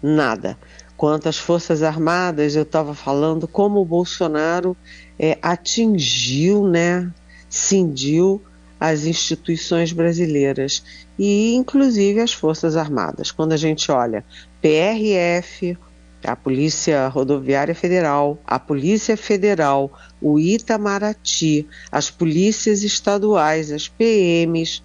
nada. 0.01 0.57
Quanto 0.95 1.27
às 1.27 1.37
Forças 1.37 1.81
Armadas, 1.81 2.55
eu 2.55 2.63
estava 2.63 2.93
falando 2.93 3.47
como 3.47 3.79
o 3.79 3.85
Bolsonaro 3.85 4.77
é, 5.17 5.37
atingiu, 5.41 6.67
né, 6.67 7.11
cindiu 7.49 8.41
as 8.79 9.05
instituições 9.05 9.91
brasileiras 9.91 10.83
e 11.17 11.53
inclusive 11.53 12.19
as 12.19 12.33
Forças 12.33 12.75
Armadas. 12.75 13.31
Quando 13.31 13.53
a 13.53 13.57
gente 13.57 13.91
olha 13.91 14.23
PRF, 14.61 15.77
a 16.23 16.35
Polícia 16.35 17.07
Rodoviária 17.07 17.73
Federal, 17.73 18.39
a 18.45 18.59
Polícia 18.59 19.17
Federal, 19.17 19.91
o 20.21 20.39
Itamaraty, 20.39 21.67
as 21.91 22.09
polícias 22.09 22.83
estaduais, 22.83 23.71
as 23.71 23.87
PMs, 23.87 24.83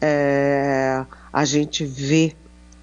é, 0.00 1.04
a 1.32 1.44
gente 1.44 1.84
vê 1.84 2.34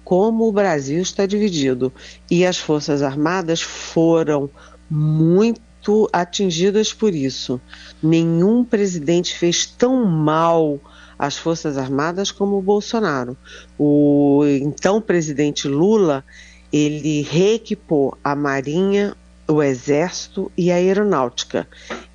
como 0.02 0.48
o 0.48 0.52
Brasil 0.52 1.00
está 1.00 1.26
dividido. 1.26 1.92
E 2.30 2.44
as 2.44 2.58
Forças 2.58 3.02
Armadas 3.02 3.60
foram 3.60 4.50
muito 4.90 6.08
atingidas 6.12 6.92
por 6.92 7.14
isso. 7.14 7.60
Nenhum 8.02 8.64
presidente 8.64 9.36
fez 9.38 9.66
tão 9.66 10.04
mal 10.04 10.80
às 11.16 11.36
Forças 11.36 11.76
Armadas 11.76 12.32
como 12.32 12.56
o 12.56 12.62
Bolsonaro. 12.62 13.36
O 13.78 14.42
então 14.46 15.00
presidente 15.00 15.68
Lula, 15.68 16.24
ele 16.72 17.22
reequipou 17.22 18.16
a 18.22 18.34
Marinha, 18.34 19.16
o 19.48 19.62
Exército 19.62 20.50
e 20.56 20.70
a 20.70 20.76
Aeronáutica. 20.76 21.66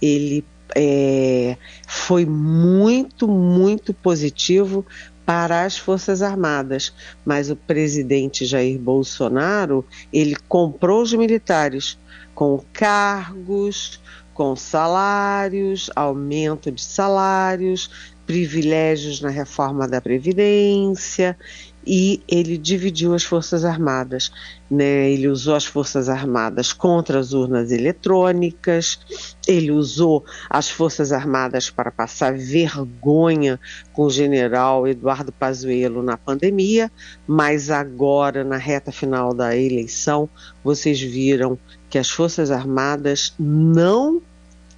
Ele 0.02 0.46
é, 0.76 1.58
foi 1.88 2.26
muito, 2.26 3.28
muito 3.28 3.94
positivo 3.94 4.86
para 5.26 5.64
as 5.64 5.78
Forças 5.78 6.22
Armadas, 6.22 6.94
mas 7.26 7.50
o 7.50 7.56
presidente 7.56 8.46
Jair 8.46 8.78
Bolsonaro, 8.78 9.84
ele 10.14 10.36
comprou 10.48 11.02
os 11.02 11.14
militares 11.14 11.98
com 12.36 12.64
cargos, 12.72 14.00
com 14.34 14.56
salários, 14.56 15.90
aumento 15.96 16.72
de 16.72 16.84
salários, 16.84 17.90
privilégios 18.26 19.22
na 19.22 19.30
reforma 19.30 19.88
da 19.88 20.02
Previdência 20.02 21.38
e 21.86 22.22
ele 22.27 22.58
dividiu 22.58 23.13
as 23.13 23.24
Forças 23.24 23.63
Armadas. 23.63 24.32
Né? 24.70 25.12
Ele 25.12 25.27
usou 25.27 25.56
as 25.56 25.65
Forças 25.65 26.10
Armadas 26.10 26.74
contra 26.74 27.20
as 27.20 27.34
urnas 27.34 27.72
eletrônicas, 27.72 29.00
ele 29.48 29.72
usou 29.72 30.25
as 30.50 30.70
Forças 30.70 31.12
Armadas 31.12 31.70
para 31.70 31.92
passar 31.92 32.36
vergonha 32.36 33.60
com 33.94 34.04
o 34.04 34.10
general 34.10 34.88
Eduardo 34.88 35.32
Pazuello 35.32 36.01
na 36.01 36.18
pandemia, 36.18 36.92
mas 37.27 37.70
agora, 37.70 38.44
na 38.44 38.58
reta 38.58 38.92
final 38.92 39.34
da 39.34 39.56
eleição, 39.56 40.27
vocês 40.63 41.00
viram 41.00 41.58
que 41.89 42.00
as 42.00 42.10
Forças 42.10 42.50
Armadas 42.50 43.34
não 43.39 44.22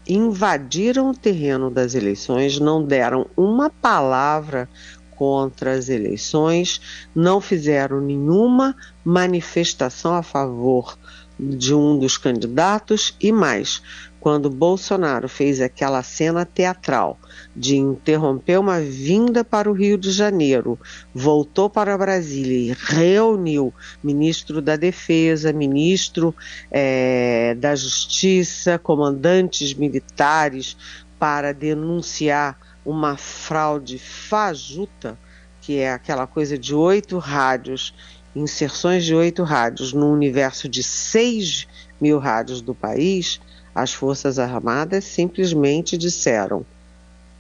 invadiram 0.08 1.10
o 1.10 1.16
terreno 1.16 1.70
das 1.70 1.94
eleições, 1.94 2.60
não 2.60 2.84
deram 2.84 3.28
uma 3.36 3.70
palavra 3.70 4.70
contra 5.18 5.74
as 5.74 5.90
eleições, 5.90 6.80
não 7.14 7.42
fizeram 7.42 8.00
nenhuma 8.00 8.76
manifestação 9.04 10.14
a 10.14 10.24
favor 10.24 10.98
de 11.40 11.74
um 11.74 11.98
dos 11.98 12.18
candidatos 12.18 13.16
e 13.20 13.32
mais. 13.32 13.82
Quando 14.20 14.50
Bolsonaro 14.50 15.30
fez 15.30 15.62
aquela 15.62 16.04
cena 16.04 16.46
teatral 16.46 17.18
de 17.56 17.78
interromper 17.78 18.60
uma 18.60 18.80
vinda 18.80 19.44
para 19.44 19.70
o 19.70 19.74
Rio 19.74 19.98
de 19.98 20.12
Janeiro, 20.12 20.78
voltou 21.14 21.70
para 21.70 21.98
Brasília 21.98 22.74
e 22.74 22.78
reuniu 22.78 23.74
ministro 24.04 24.62
da 24.62 24.76
Defesa, 24.76 25.54
ministro 25.54 26.36
é, 26.72 27.56
da 27.56 27.76
Justiça, 27.76 28.78
comandantes 28.78 29.74
militares 29.74 30.76
para 31.20 31.54
denunciar 31.54 32.67
uma 32.88 33.18
fraude 33.18 34.00
fajuta, 34.00 35.20
que 35.62 35.78
é 35.78 35.92
aquela 35.92 36.26
coisa 36.26 36.58
de 36.58 36.74
oito 36.74 37.18
rádios 37.18 37.94
inserções 38.38 39.04
de 39.04 39.16
oito 39.16 39.44
rádios 39.44 39.94
no 39.94 40.12
universo 40.12 40.70
de 40.70 40.84
seis 40.84 41.68
mil 42.00 42.20
rádios 42.20 42.62
do 42.62 42.76
país, 42.76 43.42
as 43.74 43.92
Forças 43.94 44.40
Armadas 44.40 45.04
simplesmente 45.04 45.98
disseram: 45.98 46.66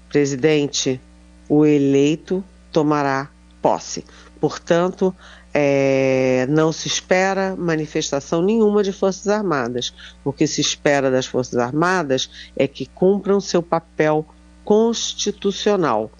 presidente, 0.09 0.99
o 1.47 1.65
eleito 1.65 2.43
tomará 2.71 3.29
posse. 3.61 4.03
Portanto, 4.39 5.15
é, 5.53 6.45
não 6.49 6.71
se 6.71 6.87
espera 6.87 7.55
manifestação 7.55 8.41
nenhuma 8.41 8.83
de 8.83 8.91
Forças 8.91 9.27
Armadas. 9.27 9.93
O 10.23 10.31
que 10.31 10.45
se 10.45 10.61
espera 10.61 11.09
das 11.09 11.25
Forças 11.25 11.57
Armadas 11.57 12.29
é 12.55 12.67
que 12.67 12.85
cumpram 12.85 13.39
seu 13.39 13.63
papel 13.63 14.25
constitucional 14.67 16.11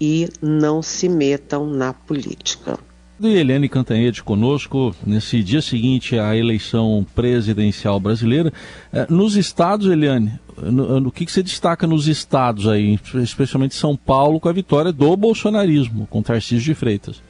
e 0.00 0.28
não 0.42 0.82
se 0.82 1.08
metam 1.08 1.68
na 1.68 1.92
política. 1.92 2.76
E 3.20 3.28
Eliane 3.28 3.68
Cantanhede 3.68 4.24
conosco 4.24 4.92
nesse 5.06 5.40
dia 5.40 5.62
seguinte 5.62 6.18
à 6.18 6.36
eleição 6.36 7.06
presidencial 7.14 8.00
brasileira. 8.00 8.52
Eh, 8.92 9.06
nos 9.08 9.36
estados, 9.36 9.86
Eliane, 9.86 10.36
no, 10.60 11.00
no 11.00 11.12
que, 11.12 11.24
que 11.24 11.30
você 11.30 11.44
destaca 11.44 11.86
nos 11.86 12.08
estados 12.08 12.66
aí, 12.66 12.98
especialmente 13.22 13.76
São 13.76 13.96
Paulo, 13.96 14.40
com 14.40 14.48
a 14.48 14.52
vitória 14.52 14.92
do 14.92 15.16
bolsonarismo, 15.16 16.08
com 16.08 16.24
Tarcísio 16.24 16.64
de 16.64 16.74
Freitas? 16.74 17.22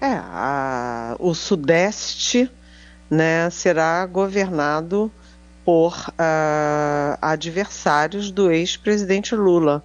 É, 0.00 0.14
a, 0.14 1.14
o 1.20 1.32
Sudeste 1.32 2.50
né, 3.08 3.48
será 3.50 4.04
governado 4.04 5.12
por 5.64 5.96
uh, 6.10 7.18
adversários 7.20 8.30
do 8.30 8.50
ex-presidente 8.50 9.34
Lula. 9.34 9.82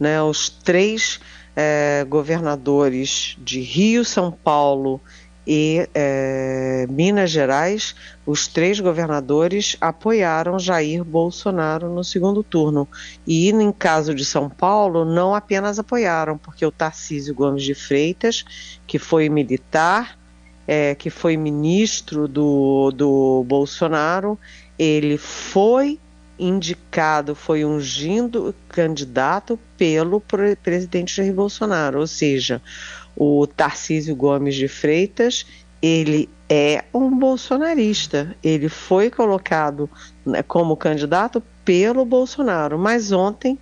Né, 0.00 0.22
os 0.22 0.48
três 0.48 1.20
é, 1.56 2.06
governadores 2.08 3.36
de 3.40 3.60
Rio, 3.60 4.04
São 4.04 4.30
Paulo 4.30 5.00
e 5.44 5.88
é, 5.92 6.86
Minas 6.88 7.30
Gerais, 7.30 7.96
os 8.24 8.46
três 8.46 8.78
governadores 8.78 9.76
apoiaram 9.80 10.56
Jair 10.58 11.02
Bolsonaro 11.02 11.88
no 11.88 12.04
segundo 12.04 12.44
turno. 12.44 12.86
E 13.26 13.50
em 13.50 13.72
caso 13.72 14.14
de 14.14 14.24
São 14.24 14.48
Paulo, 14.48 15.04
não 15.04 15.34
apenas 15.34 15.80
apoiaram, 15.80 16.38
porque 16.38 16.64
o 16.64 16.70
Tarcísio 16.70 17.34
Gomes 17.34 17.64
de 17.64 17.74
Freitas, 17.74 18.44
que 18.86 18.98
foi 18.98 19.28
militar, 19.28 20.16
é, 20.64 20.94
que 20.94 21.08
foi 21.08 21.36
ministro 21.36 22.28
do, 22.28 22.92
do 22.92 23.42
Bolsonaro, 23.48 24.38
ele 24.78 25.18
foi 25.18 25.98
indicado, 26.38 27.34
foi 27.34 27.64
ungindo 27.64 28.54
candidato 28.68 29.58
pelo 29.76 30.22
presidente 30.62 31.16
Jair 31.16 31.34
Bolsonaro, 31.34 31.98
ou 31.98 32.06
seja, 32.06 32.62
o 33.16 33.46
Tarcísio 33.46 34.14
Gomes 34.14 34.54
de 34.54 34.68
Freitas, 34.68 35.44
ele 35.82 36.28
é 36.48 36.84
um 36.94 37.10
bolsonarista, 37.18 38.36
ele 38.42 38.68
foi 38.68 39.10
colocado 39.10 39.90
né, 40.24 40.42
como 40.42 40.76
candidato 40.76 41.42
pelo 41.64 42.04
Bolsonaro, 42.04 42.78
mas 42.78 43.10
ontem 43.10 43.58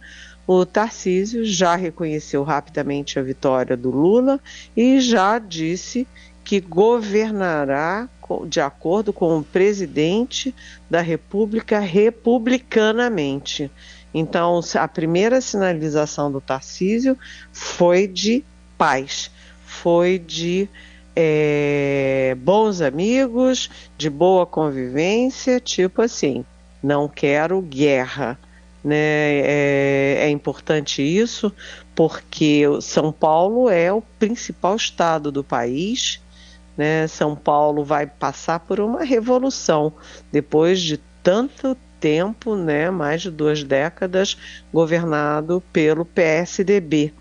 o 0.47 0.65
Tarcísio 0.65 1.45
já 1.45 1.75
reconheceu 1.75 2.45
rapidamente 2.45 3.19
a 3.19 3.23
vitória 3.23 3.77
do 3.77 3.91
Lula 3.91 4.39
e 4.77 5.01
já 5.01 5.39
disse 5.39 6.07
que 6.47 6.61
governará 6.61 8.09
de 8.47 8.61
acordo 8.61 9.13
com 9.13 9.39
o 9.39 9.43
presidente 9.43 10.55
da 10.89 11.01
República 11.01 11.81
republicanamente. 11.81 13.69
Então, 14.15 14.61
a 14.77 14.87
primeira 14.87 15.41
sinalização 15.41 16.31
do 16.31 16.41
Tarcísio 16.41 17.19
foi 17.53 18.07
de 18.07 18.45
paz, 18.79 19.29
foi 19.65 20.21
de 20.21 20.69
é, 21.17 22.37
bons 22.39 22.81
amigos, 22.81 23.69
de 23.99 24.09
boa 24.09 24.47
convivência, 24.47 25.59
tipo 25.59 26.01
assim, 26.01 26.45
não 26.81 27.09
quero 27.09 27.61
guerra. 27.61 28.39
Né? 28.85 28.95
É, 28.95 30.17
é 30.21 30.31
importante 30.31 31.03
isso 31.03 31.53
porque 31.93 32.63
São 32.81 33.11
Paulo 33.11 33.69
é 33.69 33.93
o 33.93 34.01
principal 34.01 34.77
estado 34.77 35.33
do 35.33 35.43
país 35.43 36.21
né? 36.77 37.07
São 37.07 37.35
Paulo 37.35 37.85
vai 37.85 38.07
passar 38.07 38.61
por 38.61 38.81
uma 38.81 39.03
revolução 39.03 39.93
depois 40.31 40.81
de 40.81 40.99
tanto 41.23 41.77
tempo, 41.99 42.55
né, 42.55 42.91
mais 42.91 43.23
de 43.23 43.31
duas 43.31 43.65
décadas, 43.65 44.37
governado 44.73 45.63
pelo 45.73 46.05
PSDB. 46.05 47.13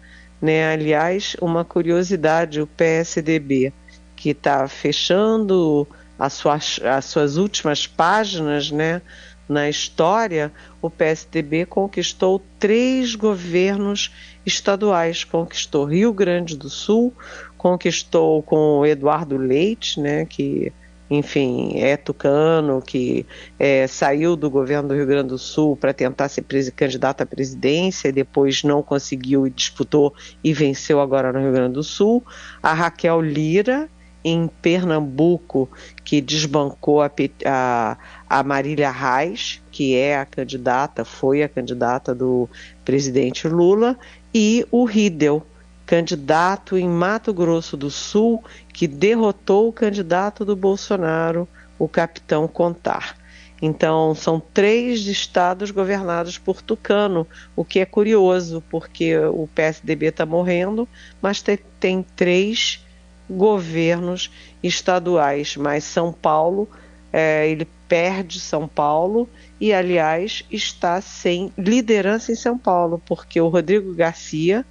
Né? 0.41 0.73
Aliás, 0.73 1.35
uma 1.41 1.63
curiosidade: 1.63 2.61
o 2.61 2.67
PSDB, 2.67 3.73
que 4.15 4.29
está 4.29 4.67
fechando 4.67 5.87
as 6.19 6.33
suas, 6.33 6.79
as 6.83 7.05
suas 7.05 7.37
últimas 7.37 7.87
páginas 7.87 8.71
né, 8.71 9.01
na 9.47 9.69
história, 9.69 10.51
o 10.81 10.89
PSDB 10.89 11.65
conquistou 11.65 12.41
três 12.59 13.15
governos 13.15 14.11
estaduais: 14.45 15.23
conquistou 15.23 15.85
Rio 15.85 16.13
Grande 16.13 16.55
do 16.57 16.69
Sul, 16.69 17.13
conquistou 17.57 18.41
com 18.43 18.79
o 18.79 18.85
Eduardo 18.85 19.37
Leite, 19.37 19.99
né, 19.99 20.25
que 20.25 20.71
enfim, 21.09 21.73
é 21.75 21.95
tucano, 21.95 22.81
que 22.81 23.25
é, 23.59 23.85
saiu 23.85 24.35
do 24.35 24.49
governo 24.49 24.89
do 24.89 24.95
Rio 24.95 25.05
Grande 25.05 25.29
do 25.29 25.37
Sul 25.37 25.75
para 25.75 25.93
tentar 25.93 26.29
ser 26.29 26.43
candidato 26.75 27.21
à 27.21 27.25
presidência, 27.25 28.07
e 28.07 28.11
depois 28.11 28.63
não 28.63 28.81
conseguiu 28.81 29.45
e 29.45 29.51
disputou 29.51 30.13
e 30.43 30.51
venceu 30.51 30.99
agora 30.99 31.31
no 31.31 31.39
Rio 31.39 31.51
Grande 31.51 31.73
do 31.73 31.83
Sul. 31.83 32.23
A 32.61 32.73
Raquel 32.73 33.21
Lira, 33.21 33.87
em 34.23 34.47
Pernambuco, 34.47 35.69
que 36.03 36.19
desbancou 36.19 37.03
a, 37.03 37.11
a, 37.45 37.97
a 38.27 38.43
Marília 38.43 38.89
Reis, 38.89 39.61
que 39.71 39.95
é 39.95 40.17
a 40.17 40.25
candidata, 40.25 41.05
foi 41.05 41.43
a 41.43 41.49
candidata 41.49 42.15
do 42.15 42.49
presidente 42.83 43.47
Lula, 43.47 43.95
e 44.33 44.65
o 44.71 44.85
Ridel, 44.85 45.45
candidato 45.85 46.77
em 46.77 46.87
Mato 46.87 47.33
Grosso 47.33 47.77
do 47.77 47.91
Sul 47.91 48.43
que 48.73 48.87
derrotou 48.87 49.67
o 49.67 49.73
candidato 49.73 50.43
do 50.43 50.55
Bolsonaro, 50.55 51.47
o 51.77 51.87
capitão 51.87 52.47
Contar. 52.47 53.17
Então, 53.61 54.13
são 54.13 54.39
três 54.39 55.07
estados 55.07 55.71
governados 55.71 56.37
por 56.37 56.61
Tucano, 56.61 57.25
o 57.55 57.63
que 57.63 57.79
é 57.79 57.85
curioso, 57.85 58.61
porque 58.69 59.17
o 59.17 59.47
PSDB 59.47 60.07
está 60.07 60.25
morrendo, 60.25 60.87
mas 61.21 61.41
tem, 61.41 61.57
tem, 61.79 62.05
três 62.15 62.85
governos 63.29 64.29
estaduais. 64.61 65.55
Mas 65.55 65.85
São 65.85 66.11
Paulo, 66.11 66.69
é, 67.13 67.47
ele 67.49 67.65
perde 67.87 68.41
São 68.41 68.67
Paulo 68.67 69.29
e, 69.59 69.73
aliás, 69.73 70.43
está 70.51 70.99
sem 70.99 71.51
liderança 71.57 72.31
em 72.31 72.35
São 72.35 72.57
Paulo, 72.57 73.01
porque 73.05 73.39
o 73.39 73.47
Rodrigo 73.47 73.93
Garcia 73.93 74.65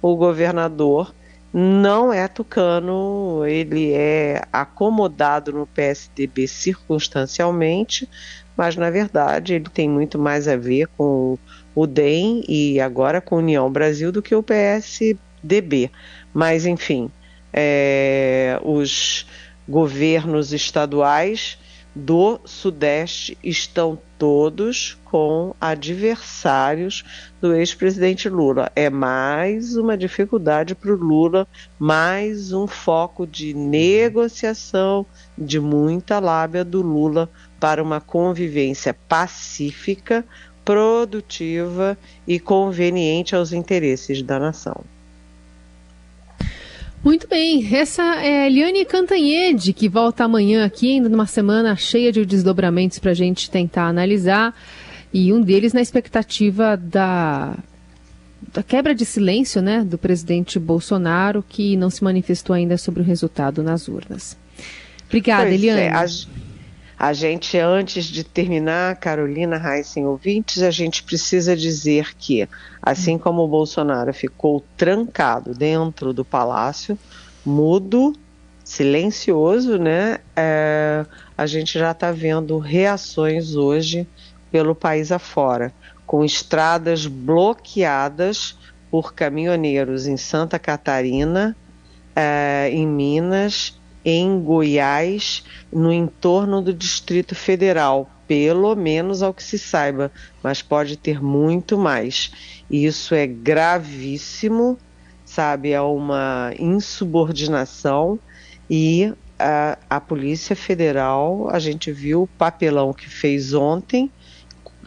o 0.00 0.16
governador 0.16 1.14
não 1.52 2.12
é 2.12 2.28
tucano, 2.28 3.44
ele 3.44 3.92
é 3.92 4.42
acomodado 4.52 5.52
no 5.52 5.66
PSDB 5.66 6.46
circunstancialmente, 6.46 8.08
mas 8.56 8.76
na 8.76 8.88
verdade 8.90 9.54
ele 9.54 9.68
tem 9.68 9.88
muito 9.88 10.18
mais 10.18 10.46
a 10.46 10.56
ver 10.56 10.86
com 10.96 11.36
o 11.74 11.86
DEM 11.86 12.44
e 12.48 12.80
agora 12.80 13.20
com 13.20 13.36
a 13.36 13.38
União 13.38 13.70
Brasil 13.70 14.12
do 14.12 14.22
que 14.22 14.34
o 14.34 14.42
PSDB. 14.42 15.90
Mas 16.32 16.66
enfim, 16.66 17.10
é, 17.52 18.60
os 18.62 19.26
governos 19.68 20.52
estaduais 20.52 21.58
do 21.94 22.40
Sudeste 22.44 23.36
estão 23.42 23.98
todos 24.18 24.96
com 25.04 25.54
adversários 25.60 27.04
do 27.40 27.54
ex-presidente 27.54 28.28
Lula. 28.28 28.70
É 28.76 28.88
mais 28.88 29.76
uma 29.76 29.96
dificuldade 29.96 30.74
para 30.74 30.92
o 30.92 30.96
Lula, 30.96 31.48
mais 31.78 32.52
um 32.52 32.66
foco 32.66 33.26
de 33.26 33.54
negociação, 33.54 35.04
de 35.36 35.58
muita 35.58 36.20
lábia 36.20 36.64
do 36.64 36.80
Lula 36.80 37.28
para 37.58 37.82
uma 37.82 38.00
convivência 38.00 38.94
pacífica, 38.94 40.24
produtiva 40.64 41.98
e 42.26 42.38
conveniente 42.38 43.34
aos 43.34 43.52
interesses 43.52 44.22
da 44.22 44.38
nação. 44.38 44.84
Muito 47.02 47.26
bem, 47.26 47.66
essa 47.74 48.02
é 48.16 48.42
a 48.42 48.46
Eliane 48.46 48.84
Cantanhede, 48.84 49.72
que 49.72 49.88
volta 49.88 50.24
amanhã 50.24 50.66
aqui, 50.66 50.92
ainda 50.92 51.08
numa 51.08 51.26
semana 51.26 51.74
cheia 51.74 52.12
de 52.12 52.26
desdobramentos 52.26 52.98
para 52.98 53.12
a 53.12 53.14
gente 53.14 53.50
tentar 53.50 53.86
analisar, 53.86 54.54
e 55.12 55.32
um 55.32 55.40
deles 55.40 55.72
na 55.72 55.80
expectativa 55.80 56.76
da, 56.76 57.56
da 58.52 58.62
quebra 58.62 58.94
de 58.94 59.06
silêncio 59.06 59.62
né, 59.62 59.82
do 59.82 59.96
presidente 59.96 60.58
Bolsonaro, 60.58 61.42
que 61.48 61.74
não 61.74 61.88
se 61.88 62.04
manifestou 62.04 62.54
ainda 62.54 62.76
sobre 62.76 63.00
o 63.00 63.04
resultado 63.04 63.62
nas 63.62 63.88
urnas. 63.88 64.36
Obrigada, 65.06 65.44
pois 65.44 65.54
Eliane. 65.54 65.80
É, 65.80 65.88
a, 65.94 66.04
a, 67.00 67.14
gente, 67.14 67.56
antes 67.56 68.04
de 68.04 68.22
terminar, 68.22 68.94
Carolina 68.96 69.56
Heissen 69.56 70.04
ouvintes, 70.04 70.62
a 70.62 70.70
gente 70.70 71.02
precisa 71.02 71.56
dizer 71.56 72.14
que, 72.14 72.46
assim 72.82 73.16
como 73.16 73.40
o 73.40 73.48
Bolsonaro 73.48 74.12
ficou 74.12 74.62
trancado 74.76 75.54
dentro 75.54 76.12
do 76.12 76.26
palácio, 76.26 76.98
mudo, 77.42 78.12
silencioso, 78.62 79.78
né? 79.78 80.18
É, 80.36 81.06
a 81.38 81.46
gente 81.46 81.78
já 81.78 81.92
está 81.92 82.12
vendo 82.12 82.58
reações 82.58 83.54
hoje 83.54 84.06
pelo 84.52 84.74
país 84.74 85.10
afora, 85.10 85.72
com 86.06 86.22
estradas 86.22 87.06
bloqueadas 87.06 88.58
por 88.90 89.14
caminhoneiros 89.14 90.06
em 90.06 90.18
Santa 90.18 90.58
Catarina, 90.58 91.56
é, 92.14 92.68
em 92.70 92.86
Minas 92.86 93.79
em 94.04 94.40
Goiás, 94.40 95.44
no 95.72 95.92
entorno 95.92 96.62
do 96.62 96.72
Distrito 96.72 97.34
Federal, 97.34 98.10
pelo 98.26 98.74
menos 98.74 99.22
ao 99.22 99.34
que 99.34 99.42
se 99.42 99.58
saiba, 99.58 100.10
mas 100.42 100.62
pode 100.62 100.96
ter 100.96 101.22
muito 101.22 101.76
mais. 101.76 102.32
E 102.70 102.86
isso 102.86 103.14
é 103.14 103.26
gravíssimo, 103.26 104.78
sabe? 105.24 105.72
É 105.72 105.80
uma 105.80 106.52
insubordinação 106.58 108.18
e 108.68 109.12
a, 109.40 109.78
a 109.88 110.00
Polícia 110.00 110.54
Federal, 110.54 111.48
a 111.50 111.58
gente 111.58 111.90
viu 111.90 112.22
o 112.22 112.26
papelão 112.26 112.92
que 112.92 113.08
fez 113.08 113.54
ontem, 113.54 114.10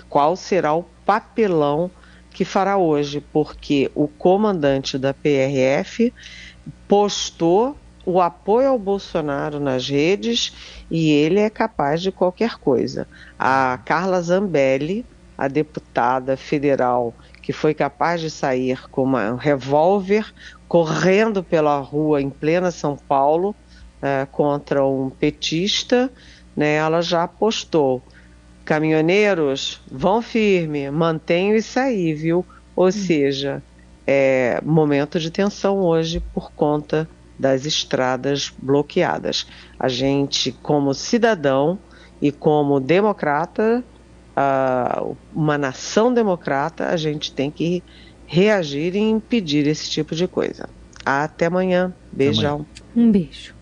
qual 0.07 0.35
será 0.35 0.73
o 0.73 0.85
papelão 1.05 1.89
que 2.29 2.45
fará 2.45 2.77
hoje, 2.77 3.21
porque 3.33 3.91
o 3.93 4.07
comandante 4.07 4.97
da 4.97 5.13
PRF 5.13 6.13
postou 6.87 7.75
o 8.05 8.19
apoio 8.19 8.69
ao 8.69 8.79
Bolsonaro 8.79 9.59
nas 9.59 9.87
redes 9.87 10.53
e 10.89 11.11
ele 11.11 11.39
é 11.39 11.49
capaz 11.49 12.01
de 12.01 12.11
qualquer 12.11 12.57
coisa. 12.57 13.07
A 13.37 13.79
Carla 13.85 14.21
Zambelli, 14.21 15.05
a 15.37 15.47
deputada 15.47 16.37
federal 16.37 17.13
que 17.41 17.51
foi 17.51 17.73
capaz 17.73 18.21
de 18.21 18.29
sair 18.29 18.89
com 18.89 19.05
um 19.05 19.35
revólver 19.35 20.33
correndo 20.67 21.43
pela 21.43 21.77
rua 21.79 22.21
em 22.21 22.29
plena 22.29 22.71
São 22.71 22.95
Paulo 22.95 23.53
é, 24.01 24.25
contra 24.31 24.85
um 24.85 25.09
petista, 25.09 26.11
né, 26.55 26.75
ela 26.75 27.01
já 27.01 27.27
postou. 27.27 28.01
Caminhoneiros, 28.63 29.81
vão 29.91 30.21
firme, 30.21 30.89
mantenham 30.89 31.55
isso 31.55 31.77
aí, 31.77 32.13
viu? 32.13 32.45
Ou 32.75 32.87
hum. 32.87 32.91
seja, 32.91 33.61
é 34.07 34.61
momento 34.63 35.19
de 35.19 35.29
tensão 35.29 35.79
hoje 35.79 36.21
por 36.33 36.51
conta 36.53 37.07
das 37.37 37.65
estradas 37.65 38.51
bloqueadas. 38.57 39.47
A 39.79 39.87
gente, 39.87 40.51
como 40.51 40.93
cidadão 40.93 41.79
e 42.21 42.31
como 42.31 42.79
democrata, 42.79 43.83
uh, 44.37 45.17
uma 45.33 45.57
nação 45.57 46.13
democrata, 46.13 46.87
a 46.87 46.97
gente 46.97 47.31
tem 47.31 47.49
que 47.49 47.83
reagir 48.25 48.95
e 48.95 48.99
impedir 48.99 49.67
esse 49.67 49.89
tipo 49.89 50.15
de 50.15 50.27
coisa. 50.27 50.69
Até 51.05 51.47
amanhã. 51.47 51.93
Beijão. 52.11 52.65
Um 52.95 53.11
beijo. 53.11 53.53